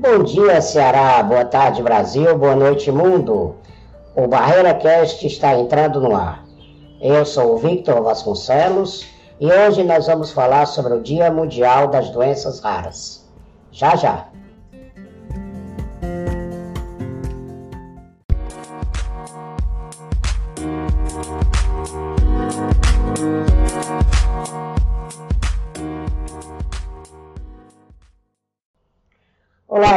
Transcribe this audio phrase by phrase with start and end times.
[0.00, 1.22] Bom dia, Ceará.
[1.22, 2.34] Boa tarde, Brasil.
[2.38, 3.56] Boa noite, mundo.
[4.16, 6.42] O Barreira Cast está entrando no ar.
[7.02, 9.06] Eu sou o Victor Vasconcelos
[9.38, 13.28] e hoje nós vamos falar sobre o Dia Mundial das Doenças Raras.
[13.70, 14.29] Já já.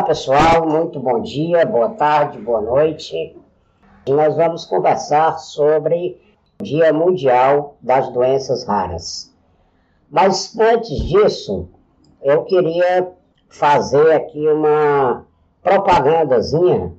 [0.03, 3.37] Olá pessoal, muito bom dia, boa tarde, boa noite.
[4.05, 6.21] Nós vamos conversar sobre
[6.59, 9.33] o Dia Mundial das Doenças Raras.
[10.11, 11.69] Mas antes disso,
[12.21, 13.13] eu queria
[13.47, 15.25] fazer aqui uma
[15.61, 16.91] propagandazinha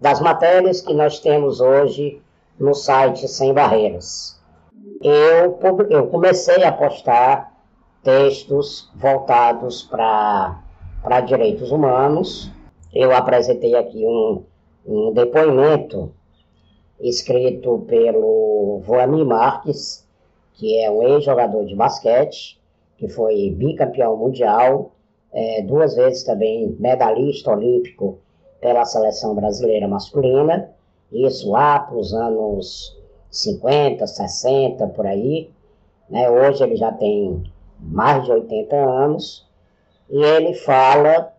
[0.00, 2.22] das matérias que nós temos hoje
[2.56, 4.40] no site Sem Barreiras.
[5.02, 5.58] Eu,
[5.90, 7.52] eu comecei a postar
[8.04, 10.62] textos voltados para
[11.04, 12.50] para Direitos Humanos.
[12.94, 14.44] Eu apresentei aqui um,
[14.86, 16.12] um depoimento
[17.00, 20.06] escrito pelo Voami Marques,
[20.54, 22.60] que é um ex-jogador de basquete,
[22.96, 24.92] que foi bicampeão mundial,
[25.32, 28.18] é, duas vezes também medalhista olímpico
[28.60, 30.70] pela seleção brasileira masculina,
[31.10, 32.96] isso lá para os anos
[33.30, 35.50] 50, 60, por aí.
[36.08, 36.30] Né?
[36.30, 37.42] Hoje ele já tem
[37.80, 39.44] mais de 80 anos
[40.08, 41.33] e ele fala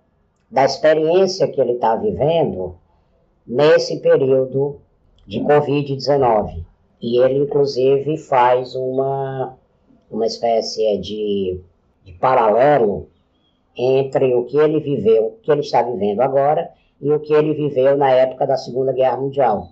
[0.49, 2.75] da experiência que ele está vivendo
[3.45, 4.79] nesse período
[5.25, 6.63] de Covid-19.
[7.01, 9.57] E ele, inclusive, faz uma,
[10.09, 11.59] uma espécie de,
[12.03, 13.09] de paralelo
[13.75, 17.53] entre o que ele viveu, o que ele está vivendo agora, e o que ele
[17.53, 19.69] viveu na época da Segunda Guerra Mundial.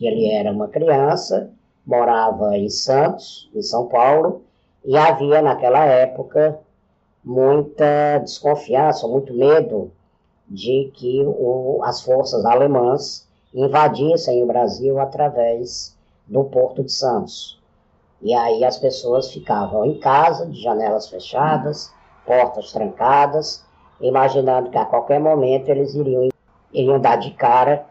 [0.00, 1.50] Ele era uma criança,
[1.86, 4.42] morava em Santos, em São Paulo,
[4.84, 6.60] e havia naquela época
[7.24, 9.90] muita desconfiança, muito medo
[10.48, 17.60] de que o, as forças alemãs invadissem o Brasil através do Porto de Santos.
[18.20, 21.92] E aí as pessoas ficavam em casa, de janelas fechadas,
[22.26, 23.64] portas trancadas,
[24.00, 26.28] imaginando que a qualquer momento eles iriam,
[26.72, 27.86] iriam dar de cara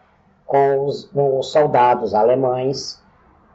[0.46, 3.02] com os, com os soldados alemães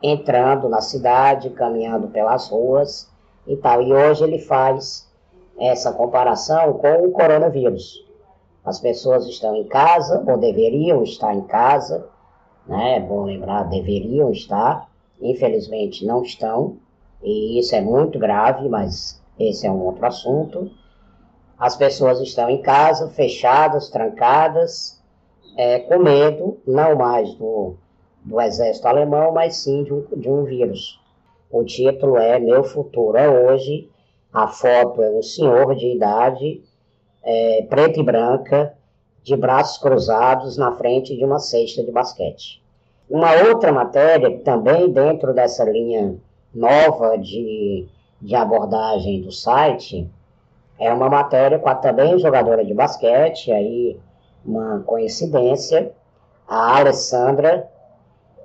[0.03, 3.11] entrando na cidade, caminhando pelas ruas
[3.47, 3.83] e tal.
[3.83, 5.08] E hoje ele faz
[5.59, 8.07] essa comparação com o coronavírus.
[8.65, 12.07] As pessoas estão em casa, ou deveriam estar em casa,
[12.67, 12.97] né?
[12.97, 14.89] É bom lembrar, deveriam estar,
[15.21, 16.77] infelizmente não estão,
[17.23, 20.71] e isso é muito grave, mas esse é um outro assunto.
[21.59, 25.03] As pessoas estão em casa, fechadas, trancadas,
[25.57, 27.75] é, com medo, não mais do,
[28.23, 31.01] do exército alemão, mas sim de um, de um vírus.
[31.51, 33.91] O título é Meu Futuro é Hoje,
[34.33, 36.63] a foto é um senhor de idade,
[37.25, 38.75] é, preta e branca,
[39.23, 42.63] de braços cruzados na frente de uma cesta de basquete.
[43.09, 46.17] Uma outra matéria, também dentro dessa linha
[46.55, 47.87] nova de,
[48.21, 50.09] de abordagem do site,
[50.79, 53.99] é uma matéria com a também jogadora de basquete, aí
[54.45, 55.93] uma coincidência,
[56.47, 57.69] a Alessandra,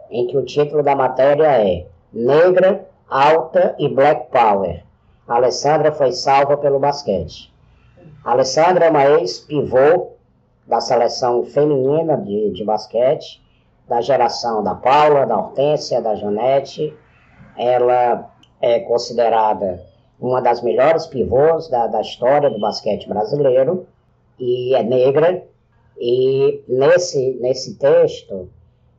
[0.09, 4.83] em que o título da matéria é Negra, Alta e Black Power
[5.27, 7.53] a Alessandra foi salva pelo basquete.
[8.23, 10.13] A Alessandra é uma ex-pivô
[10.67, 13.41] da seleção feminina de, de basquete,
[13.87, 16.93] da geração da Paula, da Hortência, da Janete.
[17.57, 18.29] Ela
[18.61, 19.83] é considerada
[20.19, 23.85] uma das melhores pivôs da, da história do basquete brasileiro
[24.39, 25.45] e é negra.
[25.97, 28.49] E nesse, nesse texto,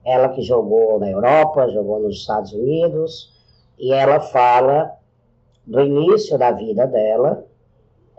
[0.04, 3.32] ela que jogou na Europa, jogou nos Estados Unidos,
[3.78, 4.92] e ela fala
[5.66, 7.44] do início da vida dela,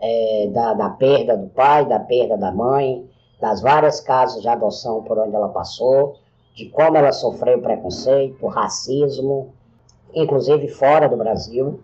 [0.00, 3.08] é, da, da perda do pai, da perda da mãe,
[3.40, 6.16] das várias casas de adoção por onde ela passou,
[6.54, 9.54] de como ela sofreu preconceito, racismo,
[10.14, 11.80] inclusive fora do Brasil.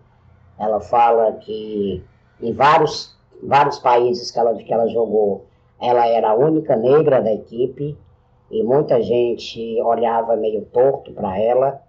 [0.57, 2.03] Ela fala que
[2.41, 5.45] em vários, vários países que ela, que ela jogou,
[5.79, 7.97] ela era a única negra da equipe
[8.49, 11.81] e muita gente olhava meio torto para ela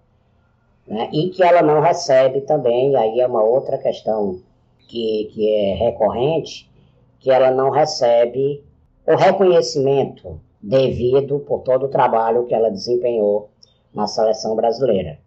[0.87, 1.09] né?
[1.13, 4.41] e que ela não recebe também, aí é uma outra questão
[4.89, 6.71] que, que é recorrente,
[7.21, 8.63] que ela não recebe
[9.07, 13.51] o reconhecimento devido por todo o trabalho que ela desempenhou
[13.95, 15.19] na seleção brasileira.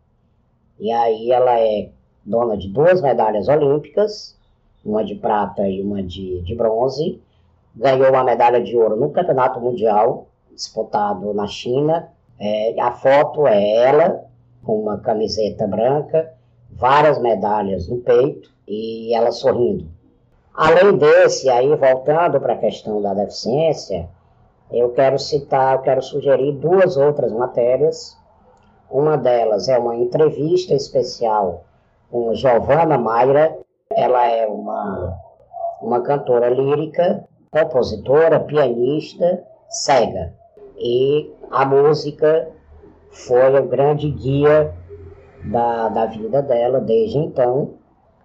[0.80, 1.90] E aí ela é
[2.26, 4.38] dona de duas medalhas olímpicas,
[4.84, 7.20] uma de prata e uma de, de bronze,
[7.76, 12.10] ganhou uma medalha de ouro no Campeonato Mundial, disputado na China.
[12.40, 14.26] É, a foto é ela
[14.64, 16.34] com uma camiseta branca,
[16.72, 19.88] várias medalhas no peito e ela sorrindo.
[20.54, 24.10] Além desse, aí voltando para a questão da deficiência,
[24.72, 28.18] eu quero citar, eu quero sugerir duas outras matérias.
[28.90, 31.64] Uma delas é uma entrevista especial
[32.10, 33.58] com Giovanna Mayra.
[33.96, 35.18] Ela é uma,
[35.82, 40.34] uma cantora lírica, compositora, pianista, cega.
[40.76, 42.50] E a música
[43.26, 44.74] foi o grande guia
[45.44, 47.76] da, da vida dela desde então.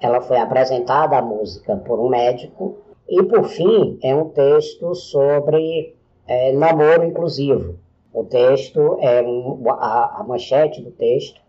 [0.00, 2.76] Ela foi apresentada a música por um médico.
[3.08, 5.94] E, por fim, é um texto sobre
[6.26, 7.76] é, namoro inclusivo.
[8.12, 11.40] O texto é um, a, a manchete do texto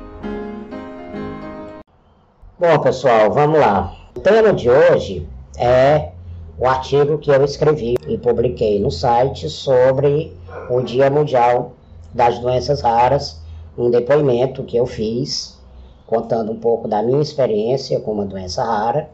[2.57, 3.93] Bom pessoal, vamos lá.
[4.15, 6.11] O tema de hoje é
[6.57, 10.33] o artigo que eu escrevi e publiquei no site sobre
[10.69, 11.73] o Dia Mundial
[12.13, 13.41] das Doenças Raras,
[13.77, 15.61] um depoimento que eu fiz
[16.07, 19.09] contando um pouco da minha experiência com uma doença rara.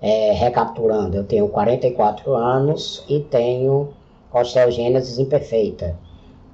[0.00, 3.92] É, recapitulando, eu tenho 44 anos e tenho
[4.32, 5.98] osteogênese imperfeita,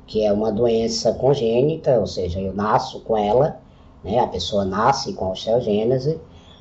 [0.06, 3.60] que é uma doença congênita, ou seja, eu nasço com ela,
[4.02, 6.20] né, a pessoa nasce com osteogênese,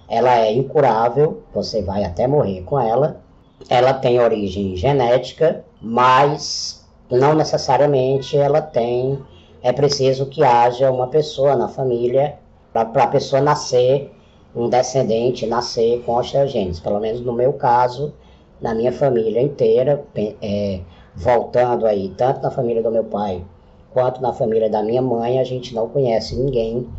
[0.10, 3.22] ela é incurável, você vai até morrer com ela,
[3.70, 9.20] ela tem origem genética, mas não necessariamente ela tem.
[9.62, 12.38] É preciso que haja uma pessoa na família
[12.72, 14.12] para a pessoa nascer,
[14.56, 16.82] um descendente nascer com osteogênese.
[16.82, 18.14] Pelo menos no meu caso,
[18.62, 20.04] na minha família inteira,
[20.42, 20.82] é,
[21.16, 23.44] voltando aí, tanto na família do meu pai
[23.92, 26.90] quanto na família da minha mãe, a gente não conhece ninguém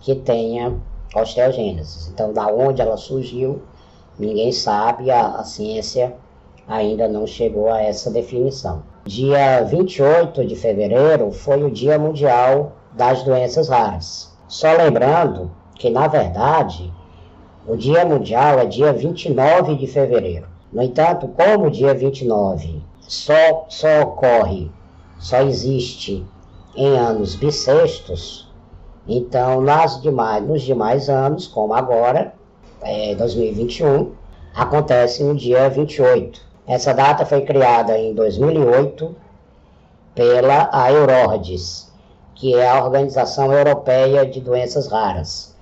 [0.00, 0.74] que tenha
[1.14, 2.10] osteogênese.
[2.10, 3.60] Então, da onde ela surgiu,
[4.18, 6.14] Ninguém sabe, a, a ciência
[6.66, 8.82] ainda não chegou a essa definição.
[9.04, 14.34] Dia 28 de fevereiro foi o Dia Mundial das Doenças Raras.
[14.48, 16.90] Só lembrando que, na verdade,
[17.68, 20.46] o Dia Mundial é dia 29 de fevereiro.
[20.72, 22.75] No entanto, como o dia 29
[23.06, 24.70] só, só ocorre,
[25.18, 26.26] só existe
[26.74, 28.50] em anos bissextos,
[29.06, 32.34] então nas demais, nos demais anos, como agora,
[32.82, 34.12] é, 2021,
[34.54, 36.40] acontece no dia 28.
[36.66, 39.14] Essa data foi criada em 2008
[40.14, 41.92] pela a Eurordes,
[42.34, 45.54] que é a Organização Europeia de Doenças Raras.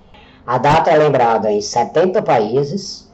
[0.47, 3.09] A data é lembrada em 70 países,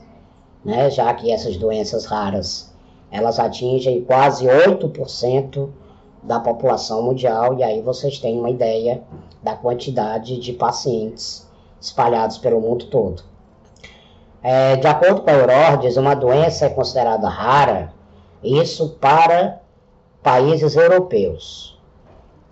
[0.63, 2.71] né, já que essas doenças raras
[3.12, 5.70] elas atingem quase 8%
[6.24, 9.03] da população mundial, e aí vocês têm uma ideia
[9.44, 11.48] da quantidade de pacientes
[11.80, 13.24] espalhados pelo mundo todo.
[14.41, 17.94] É, de acordo com a Eurordes, uma doença é considerada rara,
[18.44, 19.62] isso para
[20.24, 21.80] países europeus,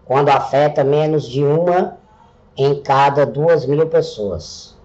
[0.06, 1.98] quando afeta menos de uma
[2.58, 4.76] em cada duas mil pessoas,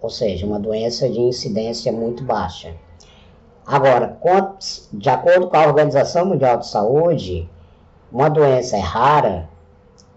[0.00, 2.74] ou seja, uma doença de incidência muito baixa.
[3.66, 4.18] Agora,
[4.92, 7.48] de acordo com a Organização Mundial de Saúde,
[8.10, 9.48] uma doença é rara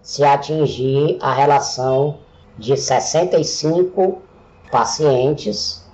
[0.02, 2.18] se atingir a relação
[2.58, 4.18] de 65
[4.70, 5.84] pacientes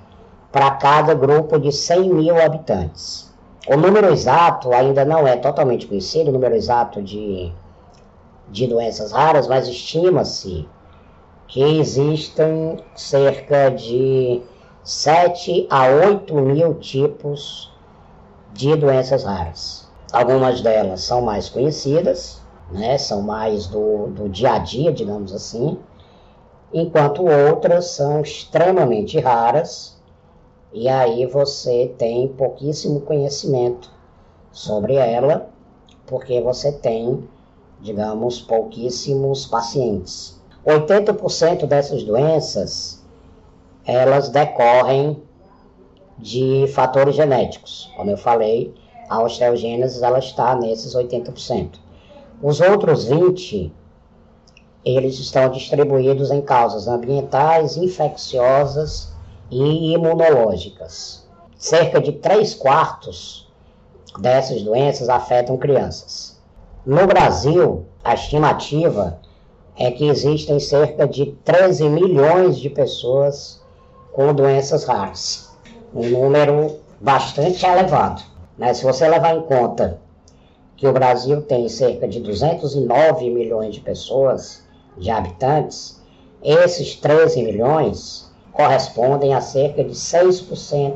[0.50, 3.32] para cada grupo de 100 mil habitantes.
[3.68, 7.52] O número exato ainda não é totalmente conhecido, o número exato de,
[8.48, 10.68] de doenças raras, mas estima-se
[11.46, 14.42] que existem cerca de
[14.84, 17.72] 7 a 8 mil tipos
[18.52, 19.88] de doenças raras.
[20.12, 25.78] Algumas delas são mais conhecidas, né, são mais do, do dia a dia, digamos assim,
[26.72, 30.00] enquanto outras são extremamente raras,
[30.72, 33.90] e aí você tem pouquíssimo conhecimento
[34.50, 35.48] sobre ela,
[36.06, 37.28] porque você tem
[37.82, 40.40] digamos, pouquíssimos pacientes.
[40.64, 43.01] 80% dessas doenças,
[43.84, 45.22] elas decorrem
[46.18, 47.90] de fatores genéticos.
[47.96, 48.74] Como eu falei,
[49.08, 51.78] a osteogênese ela está nesses 80%.
[52.42, 53.72] Os outros 20,
[54.84, 59.12] eles estão distribuídos em causas ambientais, infecciosas
[59.50, 61.28] e imunológicas.
[61.56, 63.48] Cerca de 3 quartos
[64.18, 66.40] dessas doenças afetam crianças.
[66.84, 69.20] No Brasil, a estimativa
[69.76, 73.61] é que existem cerca de 13 milhões de pessoas
[74.12, 75.50] com doenças raras.
[75.94, 78.22] Um número bastante elevado.
[78.56, 78.72] Né?
[78.74, 80.00] Se você levar em conta
[80.76, 84.62] que o Brasil tem cerca de 209 milhões de pessoas,
[84.96, 86.00] de habitantes,
[86.42, 90.94] esses 13 milhões correspondem a cerca de 6%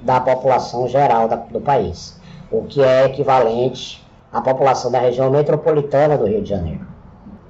[0.00, 2.18] da população geral do país,
[2.50, 6.86] o que é equivalente a população da região metropolitana do Rio de Janeiro.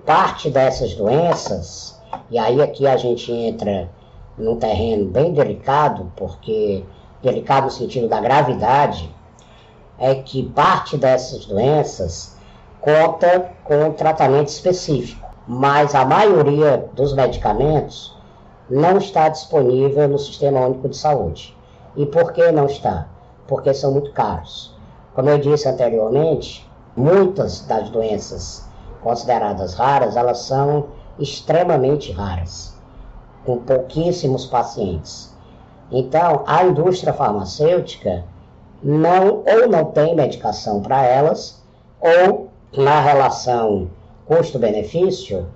[0.05, 3.89] Parte dessas doenças, e aí aqui a gente entra
[4.41, 6.85] num terreno bem delicado, porque
[7.23, 9.15] delicado no sentido da gravidade,
[9.99, 12.37] é que parte dessas doenças
[12.81, 18.17] conta com um tratamento específico, mas a maioria dos medicamentos
[18.69, 21.57] não está disponível no Sistema Único de Saúde.
[21.97, 23.09] E por que não está?
[23.47, 24.75] Porque são muito caros.
[25.15, 28.69] Como eu disse anteriormente, Muitas das doenças
[29.01, 32.77] consideradas raras, elas são extremamente raras,
[33.45, 35.35] com pouquíssimos pacientes.
[35.91, 38.25] Então, a indústria farmacêutica
[38.83, 41.63] não ou não tem medicação para elas,
[42.01, 43.91] ou na relação
[44.27, 45.47] custo-benefício,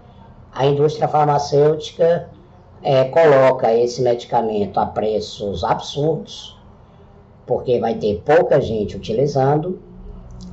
[0.52, 2.28] a indústria farmacêutica
[2.82, 6.58] é, coloca esse medicamento a preços absurdos,
[7.46, 9.80] porque vai ter pouca gente utilizando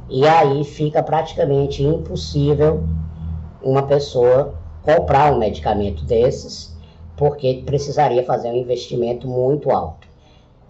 [0.10, 2.84] e aí fica praticamente impossível
[3.62, 6.76] uma pessoa comprar um medicamento desses,
[7.22, 10.08] porque precisaria fazer um investimento muito alto.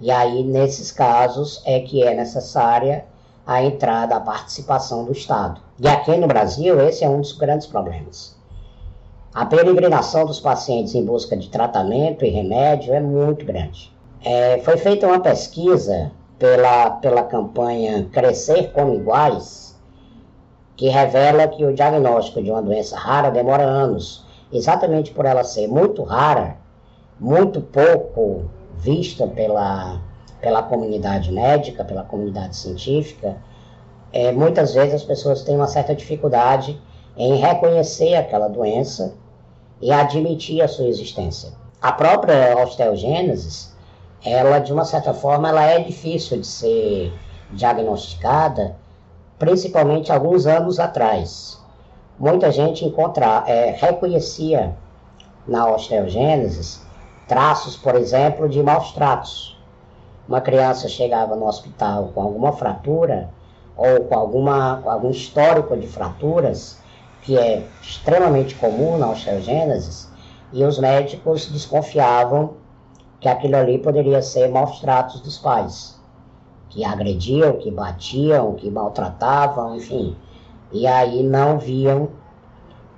[0.02, 3.06] E aí, nesses casos, é que é necessária
[3.48, 5.62] a entrada, a participação do Estado.
[5.80, 8.36] E aqui no Brasil, esse é um dos grandes problemas.
[9.34, 13.90] A peregrinação dos pacientes em busca de tratamento e remédio é muito grande.
[14.22, 19.80] É, foi feita uma pesquisa pela, pela campanha Crescer como Iguais,
[20.76, 25.68] que revela que o diagnóstico de uma doença rara demora anos, exatamente por ela ser
[25.68, 26.58] muito rara,
[27.20, 30.02] muito pouco vista pela,
[30.40, 33.38] pela comunidade médica, pela comunidade científica,
[34.12, 36.80] é, muitas vezes as pessoas têm uma certa dificuldade
[37.16, 39.14] em reconhecer aquela doença
[39.82, 41.52] e admitir a sua existência.
[41.82, 43.72] A própria osteogênese
[44.24, 47.14] ela de uma certa forma ela é difícil de ser
[47.52, 48.76] diagnosticada,
[49.40, 51.60] principalmente alguns anos atrás.
[52.20, 54.76] Muita gente encontra, é, reconhecia
[55.48, 56.82] na osteogênese
[57.32, 59.58] traços, por exemplo, de maus tratos.
[60.28, 63.30] Uma criança chegava no hospital com alguma fratura
[63.78, 66.80] ou com, alguma, algum histórico de fraturas,
[67.22, 70.10] que é extremamente comum na osteogênese,
[70.52, 72.56] e os médicos desconfiavam
[73.22, 75.98] que aquilo ali poderia ser maus tratos dos pais,
[76.70, 80.18] que agrediam, que batiam, que maltratavam, enfim.
[80.72, 82.10] E aí não viam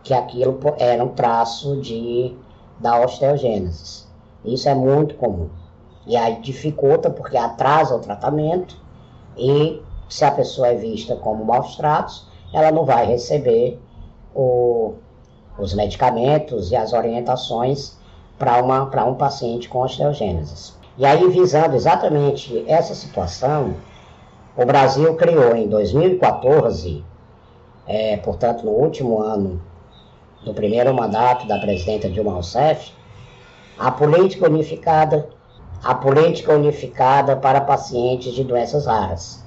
[0.04, 2.36] que aquilo era um traço de,
[2.80, 4.06] da osteogênese.
[4.44, 5.50] Isso é muito comum.
[6.06, 8.78] E aí dificulta porque atrasa o tratamento
[9.38, 13.80] e se a pessoa é vista como maus tratos, ela não vai receber
[14.36, 14.94] o,
[15.58, 17.98] os medicamentos e as orientações
[18.38, 20.74] para um paciente com osteogênese.
[20.98, 23.74] E aí, visando exatamente essa situação,
[24.56, 27.04] o Brasil criou em 2014,
[27.88, 29.62] é, portanto, no último ano
[30.44, 32.92] do primeiro mandato da presidenta Dilma Rousseff,
[33.78, 35.30] a política unificada,
[35.84, 39.44] a política unificada para pacientes de doenças raras.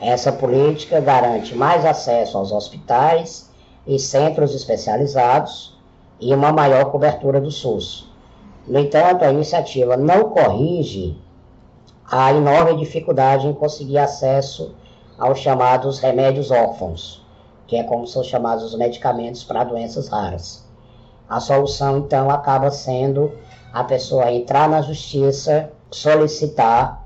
[0.00, 3.50] Essa política garante mais acesso aos hospitais
[3.86, 5.76] e centros especializados
[6.20, 8.08] e uma maior cobertura do SUS.
[8.66, 11.16] No entanto, a iniciativa não corrige
[12.10, 14.74] a enorme dificuldade em conseguir acesso
[15.18, 17.26] aos chamados remédios órfãos,
[17.68, 20.66] que é como são chamados os medicamentos para doenças raras.
[21.28, 23.30] A solução, então, acaba sendo
[23.72, 27.04] a pessoa entrar na justiça, solicitar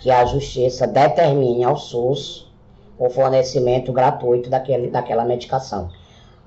[0.00, 2.50] que a justiça determine ao SUS
[2.98, 5.88] o fornecimento gratuito daquele, daquela medicação.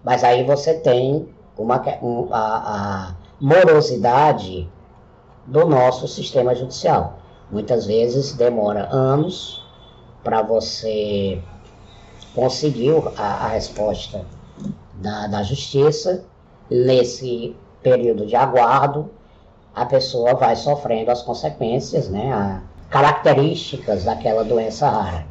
[0.04, 4.70] Mas aí você tem uma, um, a, a morosidade
[5.48, 7.20] do nosso sistema judicial.
[7.50, 9.66] Muitas vezes demora anos
[10.24, 11.42] para você
[12.34, 14.26] conseguir a, a resposta
[14.96, 16.26] da, da justiça.
[16.70, 19.10] Nesse período de aguardo,
[19.76, 25.26] a pessoa vai sofrendo as consequências, né, a, características daquela doença rara.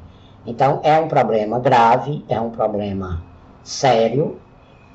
[0.45, 3.23] Então, é um problema grave, é um problema
[3.63, 4.41] sério,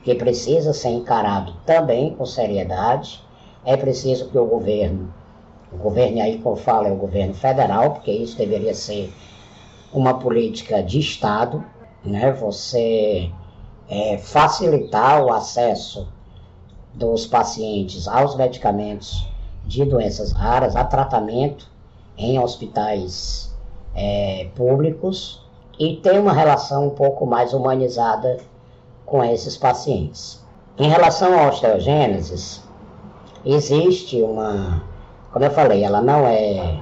[0.03, 3.23] que precisa ser encarado também com seriedade.
[3.65, 5.13] É preciso que o governo,
[5.71, 9.13] o governo aí que eu falo é o governo federal, porque isso deveria ser
[9.93, 11.63] uma política de Estado,
[12.03, 12.31] né?
[12.33, 13.31] Você
[13.89, 16.07] é, facilitar o acesso
[16.93, 19.27] dos pacientes aos medicamentos
[19.65, 21.69] de doenças raras, a tratamento
[22.17, 23.55] em hospitais
[23.93, 25.45] é, públicos
[25.79, 28.37] e ter uma relação um pouco mais humanizada
[29.05, 30.43] com esses pacientes.
[30.77, 32.61] Em relação à osteogênese,
[33.45, 34.83] existe uma,
[35.31, 36.81] como eu falei, ela não é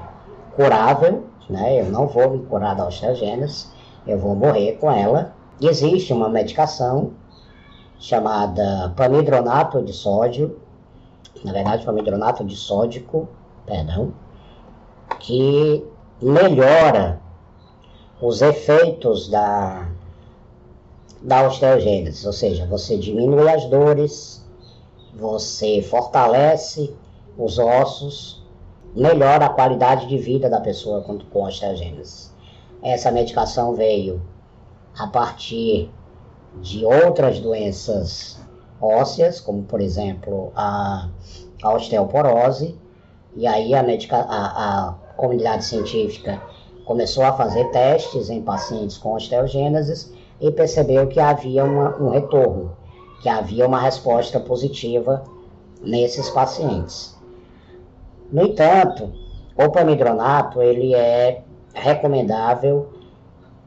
[0.56, 1.82] curável, né?
[1.82, 3.68] Eu não vou me curar da osteogênese,
[4.08, 5.34] eu vou morrer com ela.
[5.62, 7.14] Existe uma medicação
[7.98, 10.60] chamada pamidronato de sódio,
[11.44, 13.28] na verdade pamidronato de sódico,
[13.66, 14.14] perdão,
[15.20, 15.86] que
[16.22, 17.22] melhora
[18.22, 19.90] os efeitos da,
[21.22, 24.46] da osteogênese, ou seja, você diminui as dores,
[25.14, 26.94] você fortalece
[27.38, 28.44] os ossos,
[28.96, 32.35] melhora a qualidade de vida da pessoa com, com osteogênese.
[32.86, 34.22] Essa medicação veio
[34.96, 35.90] a partir
[36.62, 38.40] de outras doenças
[38.80, 41.10] ósseas, como por exemplo a,
[41.64, 42.78] a osteoporose,
[43.36, 46.40] e aí a, medica, a, a comunidade científica
[46.86, 52.78] começou a fazer testes em pacientes com osteogênesis e percebeu que havia uma, um retorno,
[53.20, 55.24] que havia uma resposta positiva
[55.82, 57.18] nesses pacientes.
[58.32, 59.12] No entanto,
[59.58, 61.45] o pamidronato ele é
[61.76, 62.90] recomendável,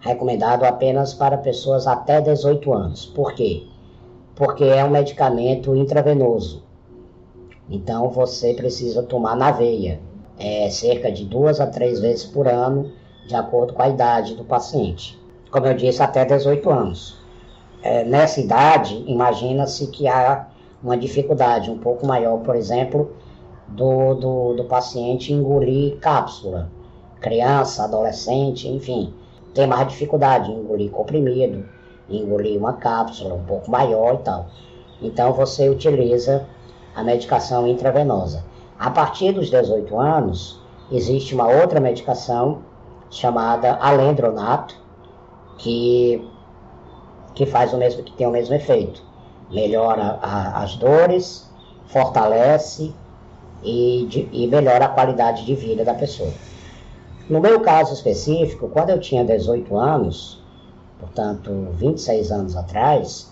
[0.00, 3.06] recomendado apenas para pessoas até 18 anos.
[3.06, 3.64] Por quê?
[4.34, 6.64] Porque é um medicamento intravenoso.
[7.68, 10.00] Então você precisa tomar na veia,
[10.38, 12.90] é, cerca de duas a três vezes por ano,
[13.26, 15.18] de acordo com a idade do paciente.
[15.50, 17.18] Como eu disse, até 18 anos.
[17.82, 20.48] É, nessa idade, imagina-se que há
[20.82, 23.12] uma dificuldade um pouco maior, por exemplo,
[23.68, 26.70] do, do, do paciente engolir cápsula.
[27.20, 29.12] Criança, adolescente, enfim,
[29.54, 31.64] tem mais dificuldade em engolir comprimido,
[32.08, 34.46] engolir uma cápsula um pouco maior e tal.
[35.02, 36.46] Então você utiliza
[36.94, 38.44] a medicação intravenosa.
[38.78, 42.62] A partir dos 18 anos, existe uma outra medicação
[43.10, 44.76] chamada alendronato,
[45.58, 46.24] que,
[47.34, 49.02] que faz o mesmo, que tem o mesmo efeito.
[49.50, 51.50] Melhora a, as dores,
[51.86, 52.94] fortalece
[53.62, 56.32] e, de, e melhora a qualidade de vida da pessoa.
[57.28, 60.42] No meu caso específico, quando eu tinha 18 anos,
[60.98, 63.30] portanto 26 anos atrás,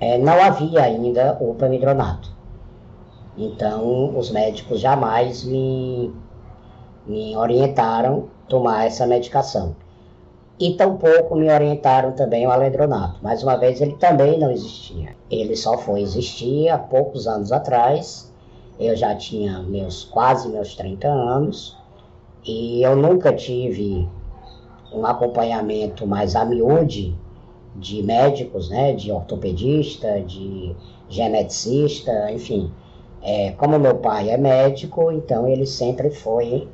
[0.00, 2.30] é, não havia ainda o pamidronato.
[3.36, 6.10] Então, os médicos jamais me,
[7.06, 9.76] me orientaram a tomar essa medicação.
[10.58, 13.22] E tampouco me orientaram também o alendronato.
[13.22, 15.14] Mais uma vez, ele também não existia.
[15.30, 18.32] Ele só foi existir há poucos anos atrás.
[18.80, 21.81] Eu já tinha meus quase meus 30 anos
[22.44, 24.08] e eu nunca tive
[24.92, 27.16] um acompanhamento mais a miúde
[27.76, 30.74] de médicos, né, de ortopedista, de
[31.08, 32.70] geneticista, enfim.
[33.22, 36.68] É, como meu pai é médico, então ele sempre foi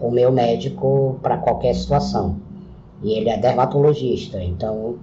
[0.00, 2.36] o meu médico para qualquer situação.
[3.02, 4.96] E ele é dermatologista, então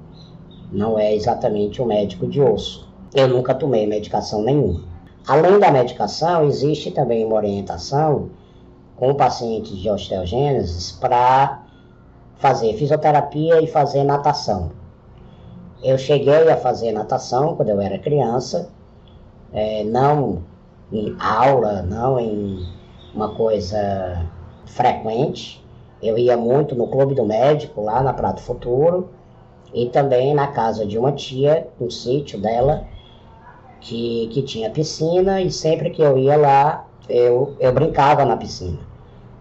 [0.71, 2.87] não é exatamente um médico de osso.
[3.13, 4.83] Eu nunca tomei medicação nenhuma.
[5.27, 8.29] Além da medicação, existe também uma orientação
[8.95, 11.63] com pacientes de osteogênese para
[12.35, 14.71] fazer fisioterapia e fazer natação.
[15.83, 18.69] Eu cheguei a fazer natação quando eu era criança,
[19.53, 20.43] é, não
[20.91, 22.65] em aula, não em
[23.13, 24.25] uma coisa
[24.65, 25.63] frequente.
[26.01, 29.09] Eu ia muito no Clube do Médico, lá na Prato Futuro,
[29.73, 32.85] e também na casa de uma tia, no sítio dela,
[33.81, 38.79] que, que tinha piscina, e sempre que eu ia lá, eu, eu brincava na piscina.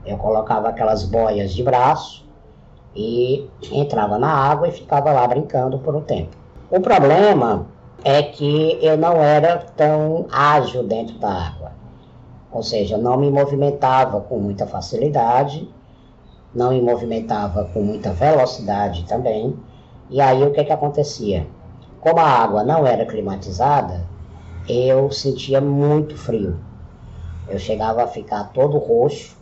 [0.05, 2.25] Eu colocava aquelas boias de braço
[2.95, 6.37] e entrava na água e ficava lá brincando por um tempo.
[6.71, 7.67] O problema
[8.05, 11.73] é que eu não era tão ágil dentro da água.
[12.53, 15.69] Ou seja, não me movimentava com muita facilidade,
[16.55, 19.57] não me movimentava com muita velocidade também.
[20.09, 21.47] E aí o que, que acontecia?
[22.01, 24.07] Como a água não era climatizada,
[24.69, 26.59] eu sentia muito frio.
[27.49, 29.37] Eu chegava a ficar todo roxo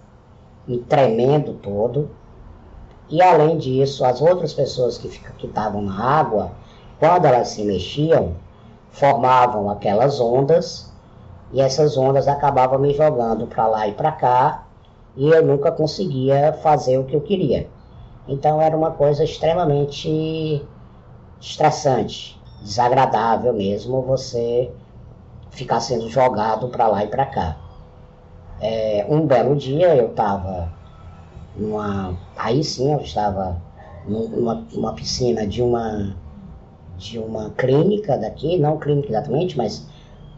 [0.67, 2.11] e tremendo todo.
[3.09, 5.09] E além disso, as outras pessoas que
[5.47, 6.53] estavam na água,
[6.99, 8.35] quando elas se mexiam,
[8.91, 10.93] formavam aquelas ondas
[11.53, 14.67] e essas ondas acabavam me jogando para lá e para cá
[15.17, 17.69] e eu nunca conseguia fazer o que eu queria.
[18.27, 20.65] Então era uma coisa extremamente
[21.41, 24.71] estressante, desagradável mesmo você
[25.51, 27.57] ficar sendo jogado para lá e para cá.
[28.63, 30.73] É, um belo dia eu estava
[31.57, 32.17] numa.
[32.37, 33.61] Aí sim eu estava
[34.07, 36.15] numa, numa piscina de uma
[36.97, 39.85] de uma clínica daqui, não clínica exatamente, mas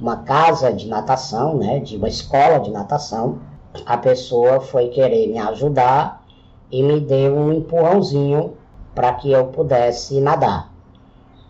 [0.01, 3.41] uma casa de natação, né, de uma escola de natação.
[3.85, 6.25] A pessoa foi querer me ajudar
[6.71, 8.55] e me deu um empurrãozinho
[8.95, 10.73] para que eu pudesse nadar.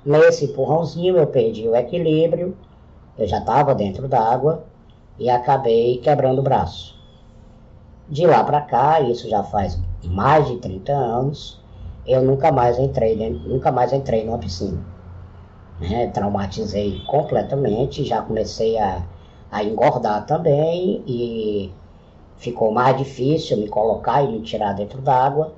[0.05, 2.57] Nesse empurrãozinho eu perdi o equilíbrio,
[3.17, 4.65] eu já estava dentro d'água
[5.19, 6.99] e acabei quebrando o braço.
[8.09, 11.61] De lá para cá, isso já faz mais de 30 anos,
[12.07, 14.95] eu nunca mais entrei, nunca mais entrei numa piscina
[15.81, 16.09] né?
[16.09, 19.03] traumatizei completamente, já comecei a,
[19.51, 21.73] a engordar também e
[22.37, 25.53] ficou mais difícil me colocar e me tirar dentro d'água,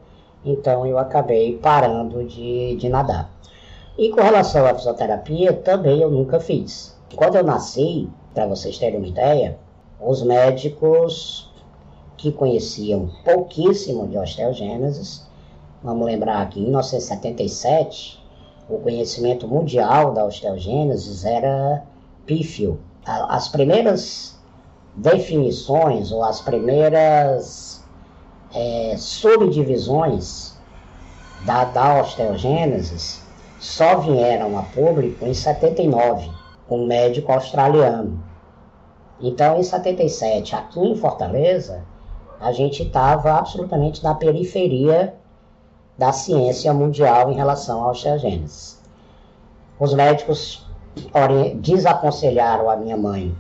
[0.44, 3.30] então eu acabei parando de, de nadar.
[3.98, 6.96] E com relação à fisioterapia, também eu nunca fiz.
[7.14, 9.58] Quando eu nasci, para vocês terem uma ideia,
[9.98, 11.50] os médicos
[12.18, 15.26] que conheciam pouquíssimo de osteogênesis,
[15.82, 18.22] vamos lembrar que em 1977
[18.68, 21.82] o conhecimento mundial da osteogênese era
[22.26, 22.78] pífio.
[23.06, 24.38] As primeiras
[24.94, 27.82] definições ou as primeiras
[28.54, 30.54] é, subdivisões
[31.46, 33.18] da, da osteogênese
[33.58, 36.30] só vieram a público em 79,
[36.68, 38.25] com um médico australiano.
[39.20, 41.84] Então, em 77, aqui em Fortaleza,
[42.40, 45.14] a gente estava absolutamente na periferia
[45.96, 48.76] da ciência mundial em relação à osteogênese.
[49.80, 50.66] Os médicos
[51.56, 53.34] desaconselharam a minha mãe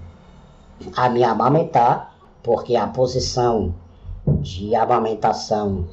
[0.96, 3.74] a me amamentar, porque a posição
[4.26, 5.86] de amamentação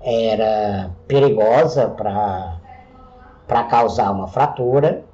[0.00, 5.04] era perigosa para causar uma fratura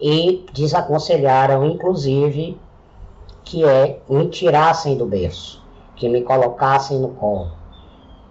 [0.00, 2.58] e desaconselharam, inclusive,
[3.44, 5.62] que é me tirassem do berço,
[5.96, 7.60] que me colocassem no colo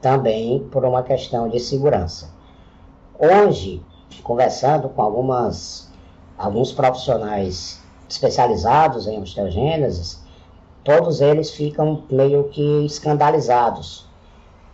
[0.02, 2.30] também por uma questão de segurança.
[3.18, 3.84] Hoje,
[4.24, 5.92] conversando com algumas,
[6.38, 10.24] alguns profissionais especializados em osteogênesis,
[10.84, 14.08] todos eles ficam meio que escandalizados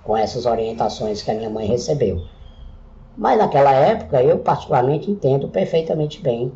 [0.04, 2.24] com essas orientações que a minha mãe recebeu.
[3.18, 6.52] Mas naquela época eu particularmente entendo perfeitamente bem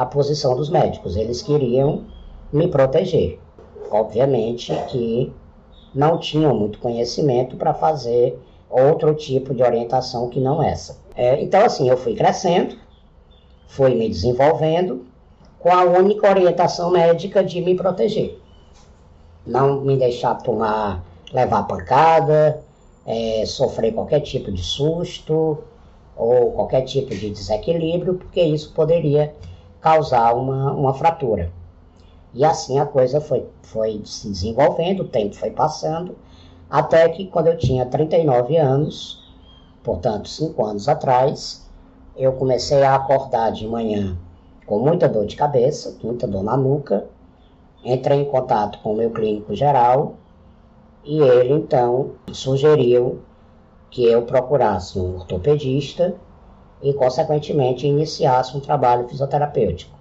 [0.00, 1.14] a posição dos médicos.
[1.14, 2.06] Eles queriam
[2.50, 3.38] me proteger.
[3.90, 5.30] Obviamente que
[5.94, 10.98] não tinham muito conhecimento para fazer outro tipo de orientação que não essa.
[11.14, 12.76] É, então, assim, eu fui crescendo,
[13.66, 15.04] fui me desenvolvendo
[15.58, 18.40] com a única orientação médica de me proteger.
[19.46, 22.64] Não me deixar tomar, levar pancada,
[23.04, 25.58] é, sofrer qualquer tipo de susto
[26.16, 29.34] ou qualquer tipo de desequilíbrio, porque isso poderia
[29.80, 31.52] causar uma, uma fratura.
[32.32, 36.16] E assim a coisa foi, foi se desenvolvendo, o tempo foi passando,
[36.68, 39.24] até que quando eu tinha 39 anos,
[39.82, 41.68] portanto, cinco anos atrás,
[42.16, 44.16] eu comecei a acordar de manhã
[44.66, 47.06] com muita dor de cabeça, muita dor na nuca.
[47.84, 50.14] Entrei em contato com o meu clínico geral
[51.02, 53.20] e ele então sugeriu
[53.90, 56.14] que eu procurasse um ortopedista
[56.82, 59.98] e, consequentemente, iniciasse um trabalho fisioterapêutico.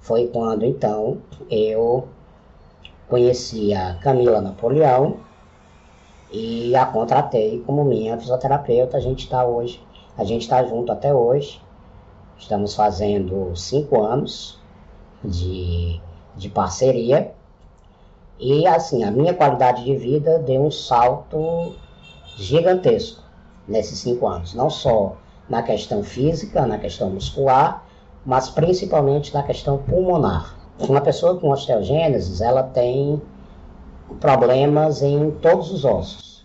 [0.00, 1.18] Foi quando então
[1.50, 2.06] eu
[3.08, 5.18] conheci a Camila Napoleão
[6.30, 8.96] e a contratei como minha fisioterapeuta.
[8.96, 9.82] A gente está hoje,
[10.16, 11.60] a gente está junto até hoje.
[12.38, 14.60] Estamos fazendo cinco anos
[15.24, 16.00] de,
[16.36, 17.32] de parceria.
[18.38, 21.74] E assim, a minha qualidade de vida deu um salto
[22.36, 23.22] gigantesco
[23.66, 24.52] nesses cinco anos.
[24.54, 25.16] Não só
[25.48, 27.84] na questão física, na questão muscular,
[28.24, 30.56] mas principalmente na questão pulmonar.
[30.78, 33.20] Uma pessoa com osteogênese, ela tem
[34.20, 36.44] problemas em todos os ossos.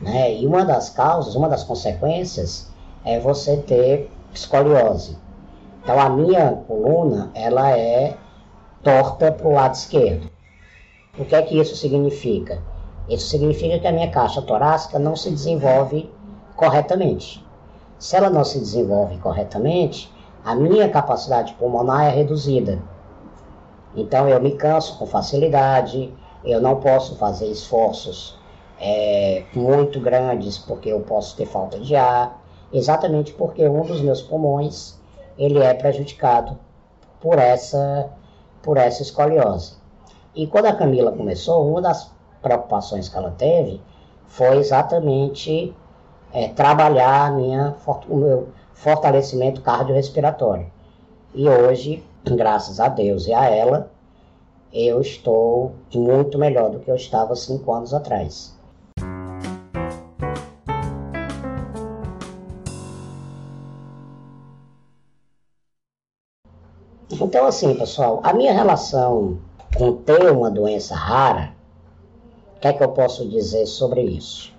[0.00, 0.34] Né?
[0.34, 2.70] E uma das causas, uma das consequências
[3.04, 5.16] é você ter escoliose.
[5.82, 8.16] Então a minha coluna ela é
[8.82, 10.30] torta para o lado esquerdo.
[11.18, 12.60] O que é que isso significa?
[13.08, 16.10] Isso significa que a minha caixa torácica não se desenvolve
[16.56, 17.43] corretamente.
[18.04, 20.12] Se ela não se desenvolve corretamente,
[20.44, 22.78] a minha capacidade pulmonar é reduzida.
[23.96, 26.12] Então eu me canso com facilidade,
[26.44, 28.38] eu não posso fazer esforços
[28.78, 34.20] é, muito grandes porque eu posso ter falta de ar, exatamente porque um dos meus
[34.20, 35.00] pulmões
[35.38, 36.58] ele é prejudicado
[37.22, 38.10] por essa
[38.60, 39.78] por essa escoliose.
[40.34, 42.12] E quando a Camila começou, uma das
[42.42, 43.80] preocupações que ela teve
[44.26, 45.74] foi exatamente
[46.34, 47.76] é, trabalhar minha,
[48.08, 50.66] o meu fortalecimento cardiorrespiratório.
[51.32, 53.90] E hoje, graças a Deus e a ela,
[54.72, 58.52] eu estou muito melhor do que eu estava cinco anos atrás.
[67.08, 69.38] Então, assim, pessoal, a minha relação
[69.76, 71.54] com ter uma doença rara,
[72.56, 74.53] o que é que eu posso dizer sobre isso?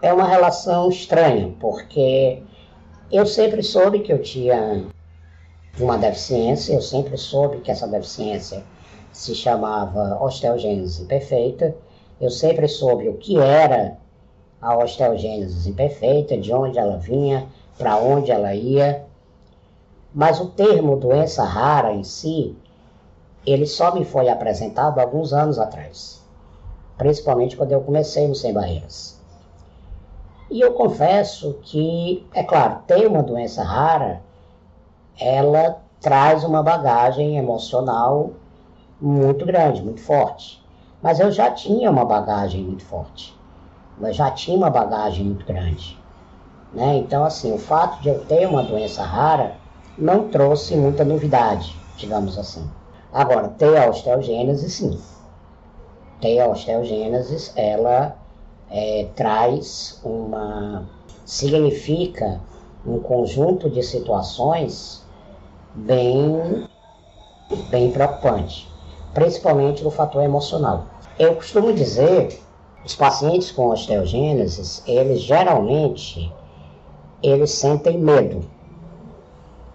[0.00, 2.40] É uma relação estranha, porque
[3.10, 4.84] eu sempre soube que eu tinha
[5.76, 8.62] uma deficiência, eu sempre soube que essa deficiência
[9.12, 11.74] se chamava osteogênese imperfeita,
[12.20, 13.98] eu sempre soube o que era
[14.62, 19.04] a osteogênese imperfeita, de onde ela vinha, para onde ela ia,
[20.14, 22.56] mas o termo doença rara em si,
[23.44, 26.24] ele só me foi apresentado alguns anos atrás,
[26.96, 29.17] principalmente quando eu comecei no Sem Barreiras.
[30.50, 34.22] E eu confesso que, é claro, ter uma doença rara,
[35.20, 38.30] ela traz uma bagagem emocional
[39.00, 40.64] muito grande, muito forte.
[41.02, 43.38] Mas eu já tinha uma bagagem muito forte.
[44.00, 45.98] Eu já tinha uma bagagem muito grande.
[46.72, 46.96] Né?
[46.96, 49.56] Então, assim, o fato de eu ter uma doença rara
[49.98, 52.68] não trouxe muita novidade, digamos assim.
[53.12, 54.98] Agora, ter a osteogênese, sim.
[56.20, 58.16] Ter a osteogênese, ela
[58.70, 60.88] é, traz uma.
[61.24, 62.40] significa
[62.86, 65.04] um conjunto de situações
[65.74, 66.66] bem,
[67.70, 68.68] bem preocupante,
[69.14, 70.86] principalmente no fator emocional.
[71.18, 72.40] Eu costumo dizer,
[72.84, 76.32] os pacientes com osteogênese, eles geralmente
[77.22, 78.58] eles sentem medo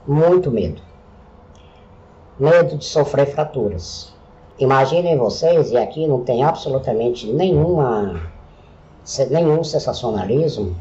[0.07, 0.81] muito medo.
[2.37, 4.13] Medo de sofrer fraturas.
[4.59, 8.21] Imaginem vocês, e aqui não tem absolutamente nenhuma,
[9.29, 10.75] nenhum sensacionalismo,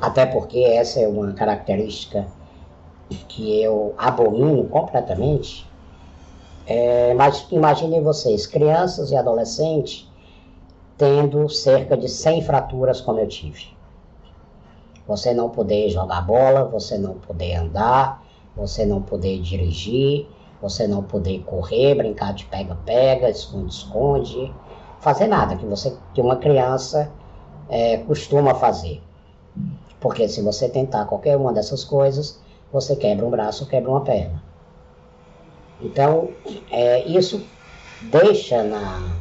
[0.00, 2.26] até porque essa é uma característica
[3.28, 5.66] que eu abomino completamente.
[6.66, 10.08] É, mas imaginem vocês, crianças e adolescentes,
[10.96, 13.66] tendo cerca de 100 fraturas como eu tive.
[15.06, 18.24] Você não poder jogar bola, você não poder andar,
[18.56, 20.26] você não poder dirigir,
[20.62, 24.54] você não poder correr, brincar de pega-pega, esconde-esconde,
[25.00, 27.12] fazer nada que você que uma criança
[27.68, 29.02] é, costuma fazer.
[30.00, 32.40] Porque se você tentar qualquer uma dessas coisas,
[32.72, 34.42] você quebra um braço, quebra uma perna.
[35.80, 36.30] Então,
[36.70, 37.44] é, isso
[38.02, 39.16] deixa na,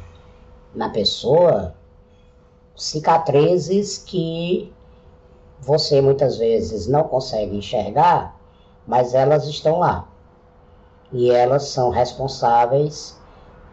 [0.73, 1.73] na pessoa
[2.75, 4.71] cicatrizes que
[5.60, 8.36] você muitas vezes não consegue enxergar
[8.86, 10.08] mas elas estão lá.
[11.12, 13.17] E elas são responsáveis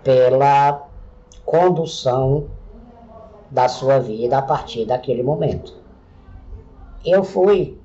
[0.04, 0.86] pela
[1.44, 2.48] condução
[3.50, 5.74] da sua vida a partir daquele momento.
[7.04, 7.78] Eu fui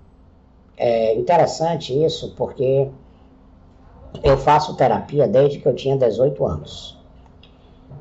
[0.78, 2.90] é, interessante isso porque
[4.24, 6.98] eu faço terapia desde que eu tinha 18 anos.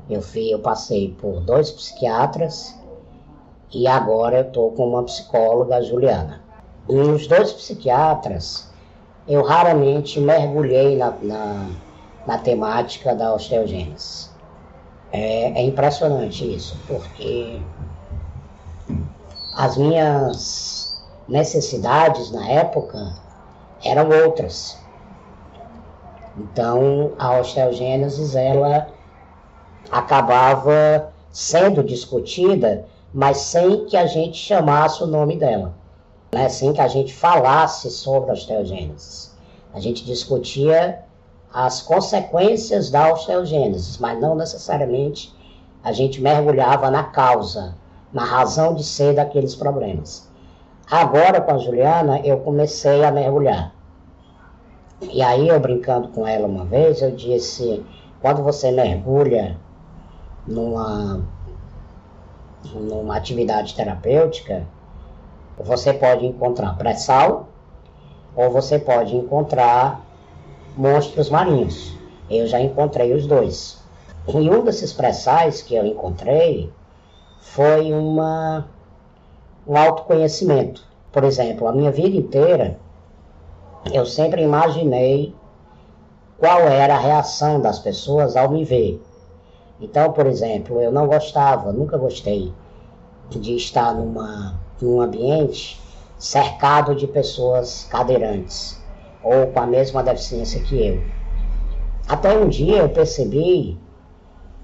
[0.09, 2.77] Eu, fui, eu passei por dois psiquiatras
[3.73, 6.41] e agora eu estou com uma psicóloga, Juliana.
[6.87, 8.71] E os dois psiquiatras,
[9.27, 11.69] eu raramente mergulhei na, na,
[12.27, 14.34] na temática da osteogênese.
[15.17, 17.61] É, é, impressionante isso, porque
[19.55, 23.13] as minhas necessidades na época
[23.83, 24.77] eram outras.
[26.37, 28.87] Então, a osteogênese, ela
[29.89, 35.73] acabava sendo discutida, mas sem que a gente chamasse o nome dela
[36.35, 39.29] né, sem que a gente falasse sobre a osteogênese.
[39.73, 41.04] A gente discutia
[41.55, 45.33] as consequências da osteogênese, mas não necessariamente
[45.81, 47.75] a gente mergulhava na causa,
[48.11, 50.29] na razão de ser daqueles problemas.
[50.91, 53.73] Agora, com a Juliana, eu comecei a mergulhar.
[55.01, 57.85] E aí, eu brincando com ela uma vez, eu disse:
[58.21, 59.57] quando você mergulha
[60.45, 61.21] numa,
[62.73, 64.67] numa atividade terapêutica,
[65.57, 67.47] você pode encontrar pré-sal
[68.35, 70.04] ou você pode encontrar
[70.77, 71.95] monstros marinhos.
[72.29, 73.83] Eu já encontrei os dois.
[74.27, 76.71] E um desses pré-sais que eu encontrei
[77.39, 78.67] foi uma,
[79.67, 80.83] um autoconhecimento.
[81.11, 82.77] Por exemplo, a minha vida inteira
[83.93, 85.33] eu sempre imaginei
[86.39, 89.01] qual era a reação das pessoas ao me ver.
[89.79, 92.51] Então, por exemplo, eu não gostava, nunca gostei
[93.29, 95.79] de estar numa, num ambiente
[96.17, 98.83] cercado de pessoas cadeirantes
[99.25, 101.01] ou com a mesma deficiência que eu.
[102.07, 103.77] Até um dia eu percebi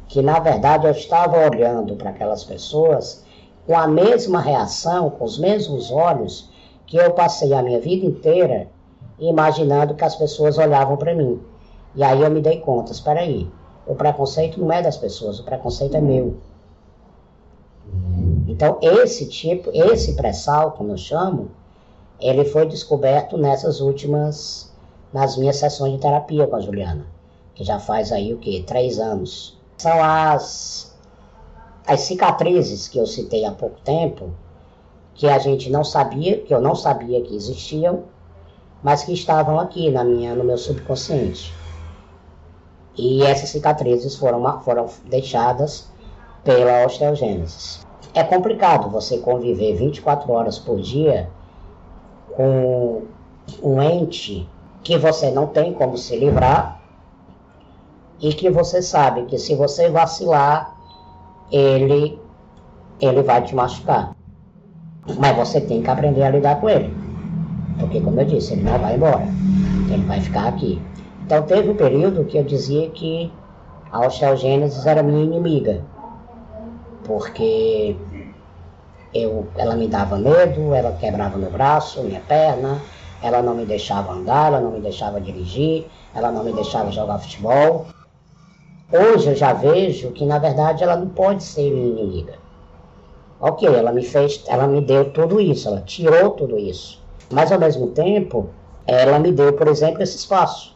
[0.08, 3.26] que, na verdade, eu estava olhando para aquelas pessoas
[3.66, 6.50] com a mesma reação, com os mesmos olhos
[6.86, 8.68] que eu passei a minha vida inteira
[9.20, 11.42] imaginando que as pessoas olhavam para mim.
[11.96, 13.50] E aí eu me dei conta, espera aí,
[13.88, 16.38] o preconceito não é das pessoas, o preconceito é meu.
[18.48, 21.52] Então, esse tipo, esse pré-sal, como eu chamo,
[22.22, 24.72] ele foi descoberto nessas últimas,
[25.12, 27.06] nas minhas sessões de terapia com a Juliana,
[27.56, 28.62] que já faz aí o que?
[28.64, 29.58] Três anos.
[29.78, 30.96] São as,
[31.88, 34.30] as cicatrizes que eu citei há pouco tempo,
[35.16, 38.04] que a gente não sabia, que eu não sabia que existiam,
[38.84, 41.54] mas que estavam aqui na minha, no meu subconsciente.
[42.96, 45.90] E essas cicatrizes foram, foram deixadas
[46.44, 47.80] pela osteogênese.
[48.14, 51.30] É complicado você conviver 24 horas por dia
[52.42, 53.04] com
[53.62, 54.50] um ente
[54.82, 56.82] que você não tem como se livrar
[58.20, 60.76] e que você sabe que se você vacilar,
[61.52, 62.20] ele,
[63.00, 64.16] ele vai te machucar.
[65.20, 66.92] Mas você tem que aprender a lidar com ele.
[67.80, 69.28] Porque, como eu disse, ele não vai embora.
[69.92, 70.82] Ele vai ficar aqui.
[71.26, 73.32] Então, teve um período que eu dizia que
[73.92, 75.84] a osteogênese era minha inimiga
[77.04, 77.96] porque
[79.14, 82.82] eu, ela me dava medo, ela quebrava meu braço, minha perna,
[83.22, 87.20] ela não me deixava andar, ela não me deixava dirigir, ela não me deixava jogar
[87.20, 87.88] futebol.
[88.92, 92.34] Hoje eu já vejo que na verdade ela não pode ser minha inimiga.
[93.40, 97.02] Ok, ela me fez, ela me deu tudo isso, ela tirou tudo isso.
[97.32, 98.50] Mas ao mesmo tempo,
[98.86, 100.76] ela me deu, por exemplo, esse espaço.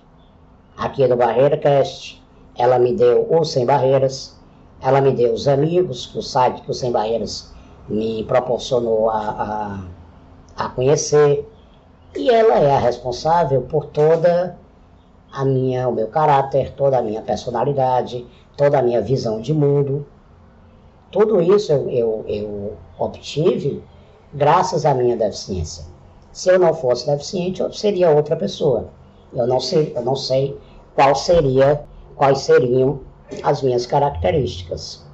[0.77, 2.21] Aqui do Barreira Cast,
[2.57, 4.37] ela me deu o Sem Barreiras,
[4.81, 7.54] ela me deu os amigos o site que o Sem Barreiras
[7.87, 9.19] me proporcionou a,
[10.57, 11.49] a, a conhecer.
[12.15, 14.57] E ela é a responsável por toda
[15.31, 20.05] a minha, o meu caráter, toda a minha personalidade, toda a minha visão de mundo.
[21.11, 23.83] Tudo isso eu, eu, eu obtive
[24.33, 25.85] graças à minha deficiência.
[26.31, 28.89] Se eu não fosse deficiente, eu seria outra pessoa.
[29.33, 30.57] Eu não sei, eu não sei
[30.93, 31.83] qual seria,
[32.15, 33.01] quais seriam
[33.43, 35.04] as minhas características.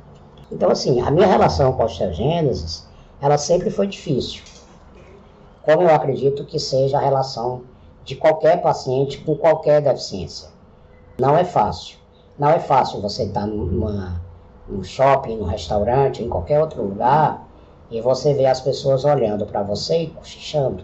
[0.51, 2.83] Então, assim, a minha relação com a osteogênese,
[3.21, 4.43] ela sempre foi difícil.
[5.63, 7.63] Como eu acredito que seja a relação
[8.03, 10.49] de qualquer paciente com qualquer deficiência.
[11.17, 11.97] Não é fácil.
[12.37, 14.21] Não é fácil você estar numa,
[14.67, 17.47] num shopping, num restaurante, em qualquer outro lugar,
[17.89, 20.83] e você ver as pessoas olhando para você e cochichando.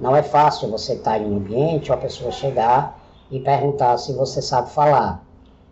[0.00, 2.98] Não é fácil você estar em um ambiente ou a pessoa chegar
[3.30, 5.24] e perguntar se você sabe falar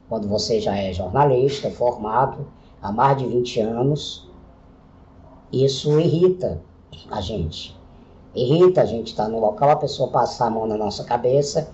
[0.09, 2.47] quando você já é jornalista, formado
[2.83, 4.29] há mais de 20 anos,
[5.53, 6.61] isso irrita
[7.11, 7.77] a gente.
[8.35, 11.69] Irrita a gente estar no local, a pessoa passar a mão na nossa cabeça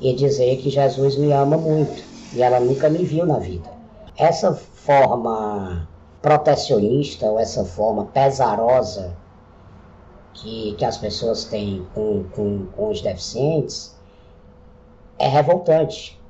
[0.00, 2.02] e dizer que Jesus me ama muito
[2.34, 3.70] e ela nunca me viu na vida.
[4.16, 5.88] Essa forma
[6.20, 9.16] protecionista ou essa forma pesarosa
[10.34, 13.96] que, que as pessoas têm com, com, com os deficientes
[15.18, 16.20] é revoltante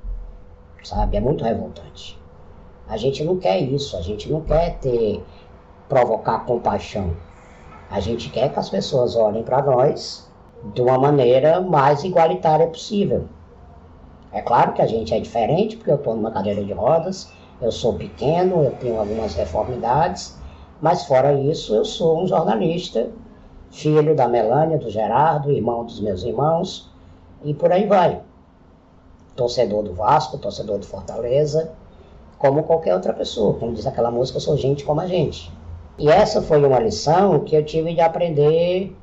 [0.83, 1.17] sabe?
[1.17, 2.19] É muito revoltante.
[2.93, 5.19] A gente não quer isso, a gente não quer ter
[5.89, 7.17] provocar compaixão.
[7.89, 10.29] A gente quer que as pessoas olhem para nós
[10.75, 13.25] de uma maneira mais igualitária possível.
[14.31, 17.71] É claro que a gente é diferente, porque eu estou numa cadeira de rodas, eu
[17.71, 20.37] sou pequeno, eu tenho algumas deformidades,
[20.79, 23.09] mas fora isso, eu sou um jornalista,
[23.71, 26.91] filho da Melânia, do Gerardo, irmão dos meus irmãos,
[27.43, 28.21] e por aí vai
[29.35, 31.73] torcedor do Vasco, torcedor do Fortaleza,
[32.43, 33.53] como qualquer outra pessoa.
[33.53, 35.49] Como diz aquela música, eu sou gente como a gente.
[35.97, 38.93] E essa foi uma lição que eu tive de aprender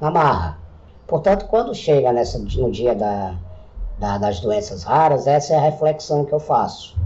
[0.00, 0.58] na marra.
[1.06, 3.36] Portanto, quando chega nessa, no dia da,
[3.96, 6.96] da, das doenças raras, essa é a reflexão que eu faço.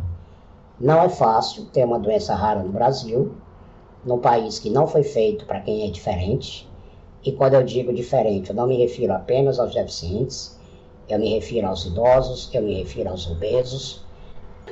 [0.81, 3.35] Não é fácil ter uma doença rara no Brasil,
[4.03, 6.67] num país que não foi feito para quem é diferente.
[7.23, 10.59] E quando eu digo diferente, eu não me refiro apenas aos deficientes,
[11.07, 14.04] eu me refiro aos idosos, eu me refiro aos obesos,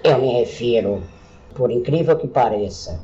[0.03, 1.03] eu me refiro,
[1.55, 3.01] por incrível que pareça,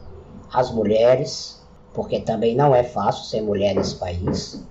[0.52, 1.62] às mulheres,
[1.92, 4.64] porque também não é fácil ser mulher nesse país.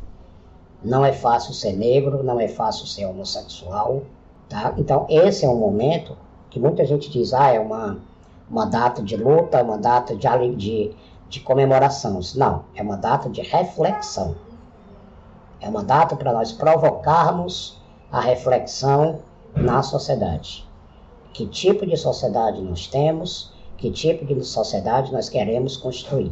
[0.84, 4.03] Não é fácil ser negro, não é fácil ser homossexual,
[4.47, 4.74] tá?
[4.78, 6.18] Então esse é um momento
[6.49, 7.99] que muita gente diz, ah, é uma,
[8.49, 10.95] uma data de luta, uma data de, de,
[11.30, 12.20] de comemoração.
[12.36, 14.36] Não, é uma data de reflexão.
[15.59, 19.20] É uma data para nós provocarmos a reflexão
[19.55, 20.66] na sociedade.
[21.38, 23.51] Que tipo de sociedade nós temos?
[23.77, 26.31] Que tipo de sociedade nós queremos construir?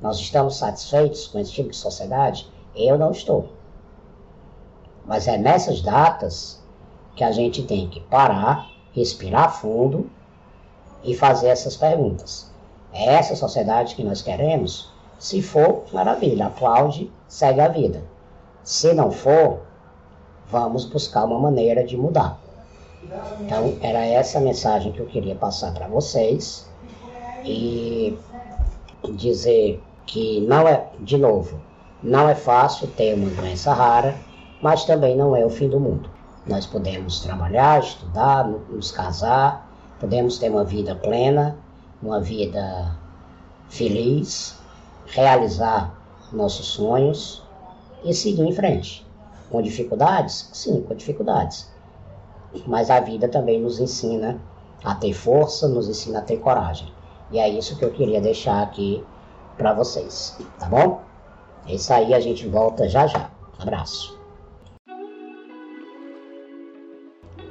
[0.00, 2.50] Nós estamos satisfeitos com esse tipo de sociedade?
[2.74, 3.50] Eu não estou.
[5.04, 6.60] Mas é nessas datas
[7.14, 10.10] que a gente tem que parar, respirar fundo
[11.04, 12.50] e fazer essas perguntas.
[12.92, 14.90] É essa sociedade que nós queremos?
[15.20, 18.02] Se for, maravilha, aplaude, segue a vida.
[18.64, 19.60] Se não for,
[20.50, 22.44] vamos buscar uma maneira de mudar.
[23.40, 26.68] Então, era essa mensagem que eu queria passar para vocês
[27.44, 28.18] e
[29.14, 31.60] dizer que não é, de novo,
[32.02, 34.16] não é fácil ter uma doença rara,
[34.60, 36.10] mas também não é o fim do mundo.
[36.46, 41.56] Nós podemos trabalhar, estudar, nos casar, podemos ter uma vida plena,
[42.02, 42.96] uma vida
[43.68, 44.58] feliz,
[45.06, 45.94] realizar
[46.32, 47.42] nossos sonhos
[48.04, 49.06] e seguir em frente.
[49.50, 50.50] Com dificuldades?
[50.52, 51.75] Sim, com dificuldades
[52.66, 54.40] mas a vida também nos ensina
[54.84, 56.88] a ter força, nos ensina a ter coragem.
[57.30, 59.04] E é isso que eu queria deixar aqui
[59.56, 61.00] para vocês, tá bom?
[61.66, 63.30] É isso aí, a gente volta já já.
[63.58, 64.16] Abraço.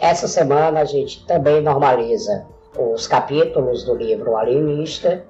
[0.00, 2.46] Essa semana a gente também normaliza
[2.78, 5.24] os capítulos do livro Alienista.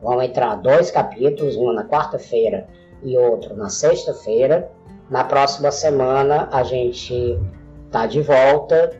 [0.00, 2.66] Vão entrar dois capítulos, um na quarta-feira
[3.02, 4.70] e outro na sexta-feira.
[5.10, 7.38] Na próxima semana a gente
[7.86, 8.90] está de volta.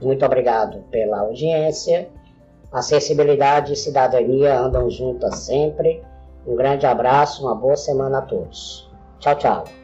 [0.00, 2.08] Muito obrigado pela audiência.
[2.70, 6.02] Acessibilidade e cidadania andam juntas sempre.
[6.46, 8.90] Um grande abraço, uma boa semana a todos.
[9.18, 9.77] Tchau, tchau.